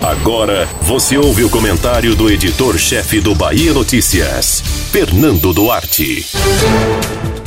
Agora 0.00 0.66
você 0.82 1.18
ouve 1.18 1.44
o 1.44 1.50
comentário 1.50 2.14
do 2.14 2.30
editor-chefe 2.30 3.20
do 3.20 3.34
Bahia 3.34 3.72
Notícias, 3.72 4.60
Fernando 4.90 5.52
Duarte. 5.52 6.26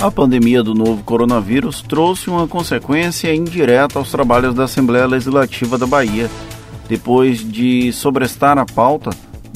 A 0.01 0.11
pandemia 0.11 0.61
do 0.61 0.75
novo 0.75 1.03
coronavírus 1.03 1.81
trouxe 1.81 2.29
uma 2.29 2.47
consequência 2.47 3.33
indireta 3.33 3.97
aos 3.97 4.11
trabalhos 4.11 4.53
da 4.53 4.65
Assembleia 4.65 5.07
Legislativa 5.07 5.77
da 5.77 5.87
Bahia. 5.87 6.29
Depois 6.87 7.39
de 7.39 7.91
sobrestar 7.91 8.57
a 8.57 8.65
pauta, 8.65 9.09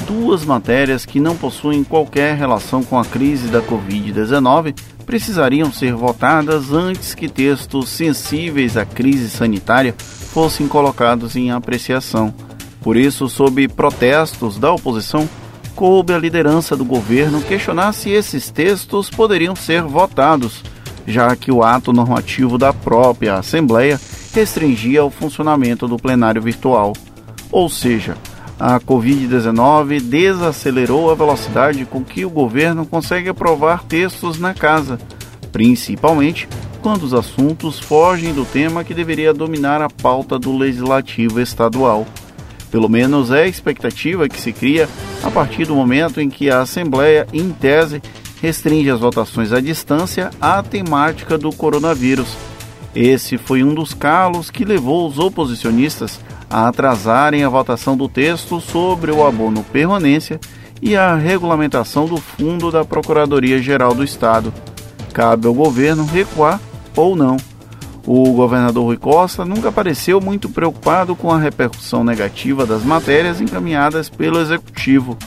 duas 0.07 0.43
matérias 0.43 1.05
que 1.05 1.19
não 1.19 1.35
possuem 1.35 1.83
qualquer 1.83 2.35
relação 2.35 2.81
com 2.81 2.97
a 2.97 3.05
crise 3.05 3.49
da 3.49 3.61
Covid-19 3.61 4.73
precisariam 5.05 5.71
ser 5.71 5.93
votadas 5.93 6.71
antes 6.73 7.13
que 7.13 7.29
textos 7.29 7.89
sensíveis 7.89 8.75
à 8.75 8.85
crise 8.85 9.29
sanitária 9.29 9.93
fossem 9.97 10.67
colocados 10.67 11.35
em 11.35 11.51
apreciação. 11.51 12.33
Por 12.87 12.95
isso, 12.95 13.27
sob 13.27 13.67
protestos 13.67 14.57
da 14.57 14.71
oposição, 14.71 15.27
coube 15.75 16.13
à 16.13 16.17
liderança 16.17 16.73
do 16.73 16.85
governo 16.85 17.41
questionar 17.41 17.91
se 17.91 18.11
esses 18.11 18.49
textos 18.49 19.09
poderiam 19.09 19.57
ser 19.57 19.81
votados, 19.81 20.63
já 21.05 21.35
que 21.35 21.51
o 21.51 21.61
ato 21.61 21.91
normativo 21.91 22.57
da 22.57 22.71
própria 22.71 23.33
Assembleia 23.35 23.99
restringia 24.33 25.03
o 25.03 25.09
funcionamento 25.09 25.85
do 25.85 25.97
plenário 25.97 26.41
virtual. 26.41 26.93
Ou 27.51 27.67
seja, 27.67 28.15
a 28.57 28.79
Covid-19 28.79 29.99
desacelerou 29.99 31.11
a 31.11 31.15
velocidade 31.15 31.83
com 31.83 32.01
que 32.05 32.23
o 32.23 32.29
governo 32.29 32.85
consegue 32.85 33.27
aprovar 33.27 33.83
textos 33.83 34.39
na 34.39 34.53
casa, 34.53 34.97
principalmente 35.51 36.47
quando 36.81 37.03
os 37.03 37.13
assuntos 37.13 37.79
fogem 37.79 38.33
do 38.33 38.45
tema 38.45 38.85
que 38.85 38.93
deveria 38.93 39.33
dominar 39.33 39.81
a 39.81 39.89
pauta 39.89 40.39
do 40.39 40.55
legislativo 40.55 41.41
estadual. 41.41 42.07
Pelo 42.71 42.89
menos 42.89 43.31
é 43.31 43.43
a 43.43 43.47
expectativa 43.47 44.27
que 44.27 44.39
se 44.39 44.51
cria 44.51 44.89
a 45.23 45.31
partir 45.31 45.65
do 45.65 45.75
momento 45.75 46.19
em 46.19 46.29
que 46.29 46.49
a 46.49 46.61
Assembleia, 46.61 47.27
em 47.31 47.49
tese, 47.49 48.01
restringe 48.41 48.89
as 48.89 48.99
votações 48.99 49.51
à 49.51 49.59
distância 49.59 50.29
à 50.39 50.61
temática 50.61 51.37
do 51.37 51.51
coronavírus. 51.51 52.35
Esse 52.95 53.37
foi 53.37 53.63
um 53.63 53.73
dos 53.73 53.93
calos 53.93 54.49
que 54.49 54.65
levou 54.65 55.07
os 55.07 55.19
oposicionistas 55.19 56.19
a 56.49 56.67
atrasarem 56.67 57.43
a 57.43 57.49
votação 57.49 57.95
do 57.95 58.07
texto 58.07 58.59
sobre 58.59 59.11
o 59.11 59.25
abono 59.25 59.63
permanência 59.63 60.39
e 60.81 60.95
a 60.95 61.15
regulamentação 61.15 62.05
do 62.05 62.17
fundo 62.17 62.71
da 62.71 62.85
Procuradoria-Geral 62.85 63.93
do 63.93 64.03
Estado. 64.03 64.53
Cabe 65.13 65.47
ao 65.47 65.53
governo 65.53 66.05
recuar 66.05 66.59
ou 66.95 67.15
não. 67.15 67.37
O 68.07 68.31
governador 68.31 68.85
Rui 68.85 68.95
Costa 68.95 69.43
nunca 69.43 69.69
pareceu 69.69 70.21
muito 70.21 70.47
preocupado 70.47 71.13
com 71.13 71.29
a 71.29 71.37
repercussão 71.37 72.05
negativa 72.05 72.65
das 72.65 72.85
matérias 72.85 73.41
encaminhadas 73.41 74.07
pelo 74.07 74.39
executivo, 74.39 75.17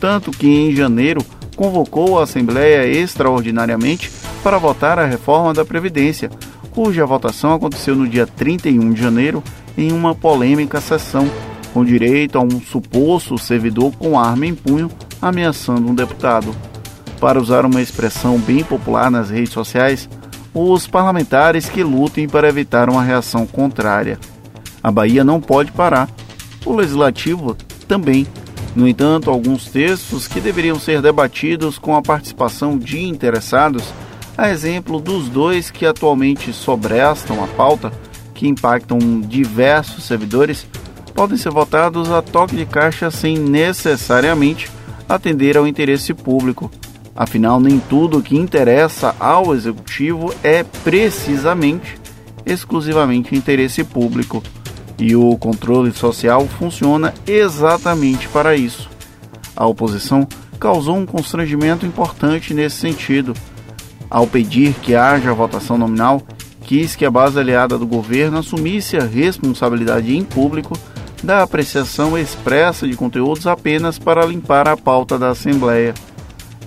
tanto 0.00 0.30
que 0.30 0.48
em 0.48 0.74
janeiro 0.74 1.22
convocou 1.54 2.18
a 2.18 2.22
Assembleia 2.22 2.86
extraordinariamente 2.86 4.10
para 4.42 4.56
votar 4.56 4.98
a 4.98 5.04
reforma 5.04 5.52
da 5.52 5.62
Previdência, 5.62 6.30
cuja 6.70 7.04
votação 7.04 7.52
aconteceu 7.52 7.94
no 7.94 8.08
dia 8.08 8.26
31 8.26 8.94
de 8.94 9.02
janeiro 9.02 9.44
em 9.76 9.92
uma 9.92 10.14
polêmica 10.14 10.80
sessão, 10.80 11.30
com 11.74 11.84
direito 11.84 12.38
a 12.38 12.40
um 12.40 12.62
suposto 12.62 13.36
servidor 13.36 13.92
com 13.98 14.18
arma 14.18 14.46
em 14.46 14.54
punho 14.54 14.90
ameaçando 15.20 15.86
um 15.86 15.94
deputado. 15.94 16.56
Para 17.20 17.38
usar 17.38 17.66
uma 17.66 17.82
expressão 17.82 18.38
bem 18.38 18.64
popular 18.64 19.10
nas 19.10 19.28
redes 19.28 19.52
sociais, 19.52 20.08
os 20.54 20.86
parlamentares 20.86 21.68
que 21.68 21.82
lutem 21.82 22.28
para 22.28 22.48
evitar 22.48 22.90
uma 22.90 23.02
reação 23.02 23.46
contrária. 23.46 24.18
A 24.82 24.90
Bahia 24.90 25.24
não 25.24 25.40
pode 25.40 25.72
parar, 25.72 26.08
o 26.64 26.74
legislativo 26.74 27.56
também. 27.86 28.26
No 28.74 28.88
entanto, 28.88 29.30
alguns 29.30 29.66
textos 29.66 30.26
que 30.26 30.40
deveriam 30.40 30.78
ser 30.78 31.02
debatidos 31.02 31.78
com 31.78 31.94
a 31.94 32.02
participação 32.02 32.78
de 32.78 33.02
interessados, 33.02 33.84
a 34.36 34.48
exemplo 34.48 34.98
dos 34.98 35.28
dois 35.28 35.70
que 35.70 35.84
atualmente 35.84 36.52
sobrestam 36.52 37.44
a 37.44 37.46
pauta, 37.46 37.92
que 38.34 38.48
impactam 38.48 38.98
diversos 39.20 40.04
servidores, 40.04 40.66
podem 41.14 41.36
ser 41.36 41.50
votados 41.50 42.10
a 42.10 42.22
toque 42.22 42.56
de 42.56 42.64
caixa 42.64 43.10
sem 43.10 43.38
necessariamente 43.38 44.70
atender 45.08 45.56
ao 45.56 45.66
interesse 45.66 46.14
público. 46.14 46.70
Afinal, 47.14 47.60
nem 47.60 47.78
tudo 47.78 48.18
o 48.18 48.22
que 48.22 48.36
interessa 48.36 49.14
ao 49.20 49.54
executivo 49.54 50.34
é 50.42 50.62
precisamente, 50.62 51.98
exclusivamente 52.46 53.36
interesse 53.36 53.84
público. 53.84 54.42
E 54.98 55.14
o 55.14 55.36
controle 55.36 55.92
social 55.92 56.46
funciona 56.46 57.12
exatamente 57.26 58.28
para 58.28 58.56
isso. 58.56 58.88
A 59.54 59.66
oposição 59.66 60.26
causou 60.58 60.96
um 60.96 61.04
constrangimento 61.04 61.84
importante 61.84 62.54
nesse 62.54 62.76
sentido. 62.76 63.34
Ao 64.08 64.26
pedir 64.26 64.74
que 64.74 64.94
haja 64.94 65.34
votação 65.34 65.76
nominal, 65.76 66.22
quis 66.62 66.94
que 66.94 67.04
a 67.04 67.10
base 67.10 67.38
aliada 67.38 67.76
do 67.76 67.86
governo 67.86 68.38
assumisse 68.38 68.96
a 68.96 69.04
responsabilidade 69.04 70.16
em 70.16 70.24
público 70.24 70.78
da 71.22 71.42
apreciação 71.42 72.16
expressa 72.16 72.86
de 72.86 72.96
conteúdos 72.96 73.46
apenas 73.46 73.98
para 73.98 74.24
limpar 74.24 74.68
a 74.68 74.76
pauta 74.76 75.18
da 75.18 75.30
Assembleia. 75.30 75.94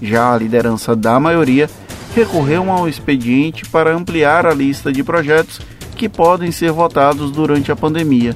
Já 0.01 0.33
a 0.33 0.37
liderança 0.37 0.95
da 0.95 1.19
maioria 1.19 1.69
recorreu 2.15 2.71
ao 2.71 2.87
expediente 2.87 3.65
para 3.65 3.93
ampliar 3.93 4.45
a 4.45 4.53
lista 4.53 4.91
de 4.91 5.03
projetos 5.03 5.59
que 5.95 6.07
podem 6.09 6.51
ser 6.51 6.71
votados 6.71 7.31
durante 7.31 7.71
a 7.71 7.75
pandemia. 7.75 8.35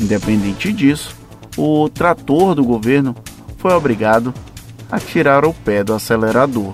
Independente 0.00 0.72
disso, 0.72 1.16
o 1.56 1.88
trator 1.88 2.54
do 2.54 2.64
governo 2.64 3.14
foi 3.56 3.72
obrigado 3.72 4.32
a 4.90 4.98
tirar 4.98 5.44
o 5.44 5.52
pé 5.52 5.82
do 5.82 5.94
acelerador. 5.94 6.72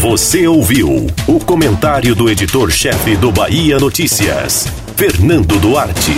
Você 0.00 0.46
ouviu 0.46 1.06
o 1.26 1.40
comentário 1.40 2.14
do 2.14 2.28
editor-chefe 2.28 3.16
do 3.16 3.32
Bahia 3.32 3.78
Notícias, 3.78 4.66
Fernando 4.94 5.58
Duarte. 5.58 6.12